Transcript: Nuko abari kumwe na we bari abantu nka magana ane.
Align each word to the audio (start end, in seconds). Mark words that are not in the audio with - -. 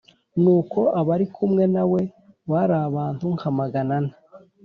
Nuko 0.41 0.79
abari 0.99 1.25
kumwe 1.35 1.63
na 1.75 1.83
we 1.91 2.01
bari 2.51 2.75
abantu 2.87 3.25
nka 3.35 3.49
magana 3.59 3.93
ane. 3.99 4.13